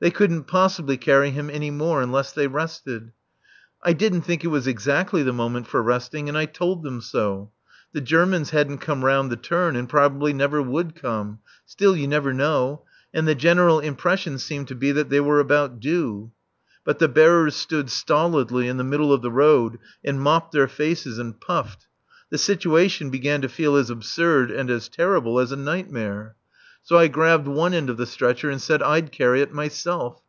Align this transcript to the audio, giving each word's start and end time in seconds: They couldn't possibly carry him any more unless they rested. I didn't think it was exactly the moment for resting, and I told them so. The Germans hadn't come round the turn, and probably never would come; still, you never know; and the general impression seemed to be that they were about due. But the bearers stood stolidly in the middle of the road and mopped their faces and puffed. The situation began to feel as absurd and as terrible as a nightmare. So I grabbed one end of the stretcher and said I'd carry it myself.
They 0.00 0.12
couldn't 0.12 0.44
possibly 0.44 0.96
carry 0.96 1.30
him 1.30 1.50
any 1.50 1.72
more 1.72 2.00
unless 2.02 2.30
they 2.30 2.46
rested. 2.46 3.10
I 3.82 3.94
didn't 3.94 4.20
think 4.22 4.44
it 4.44 4.46
was 4.46 4.68
exactly 4.68 5.24
the 5.24 5.32
moment 5.32 5.66
for 5.66 5.82
resting, 5.82 6.28
and 6.28 6.38
I 6.38 6.44
told 6.44 6.84
them 6.84 7.00
so. 7.00 7.50
The 7.92 8.00
Germans 8.00 8.50
hadn't 8.50 8.78
come 8.78 9.04
round 9.04 9.28
the 9.28 9.34
turn, 9.36 9.74
and 9.74 9.88
probably 9.88 10.32
never 10.32 10.62
would 10.62 10.94
come; 10.94 11.40
still, 11.66 11.96
you 11.96 12.06
never 12.06 12.32
know; 12.32 12.84
and 13.12 13.26
the 13.26 13.34
general 13.34 13.80
impression 13.80 14.38
seemed 14.38 14.68
to 14.68 14.76
be 14.76 14.92
that 14.92 15.08
they 15.08 15.18
were 15.18 15.40
about 15.40 15.80
due. 15.80 16.30
But 16.84 17.00
the 17.00 17.08
bearers 17.08 17.56
stood 17.56 17.90
stolidly 17.90 18.68
in 18.68 18.76
the 18.76 18.84
middle 18.84 19.12
of 19.12 19.22
the 19.22 19.32
road 19.32 19.80
and 20.04 20.20
mopped 20.20 20.52
their 20.52 20.68
faces 20.68 21.18
and 21.18 21.40
puffed. 21.40 21.88
The 22.30 22.38
situation 22.38 23.10
began 23.10 23.40
to 23.40 23.48
feel 23.48 23.74
as 23.74 23.90
absurd 23.90 24.52
and 24.52 24.70
as 24.70 24.88
terrible 24.88 25.40
as 25.40 25.50
a 25.50 25.56
nightmare. 25.56 26.36
So 26.80 26.96
I 26.96 27.08
grabbed 27.08 27.46
one 27.46 27.74
end 27.74 27.90
of 27.90 27.98
the 27.98 28.06
stretcher 28.06 28.48
and 28.48 28.62
said 28.62 28.82
I'd 28.82 29.12
carry 29.12 29.42
it 29.42 29.52
myself. 29.52 30.22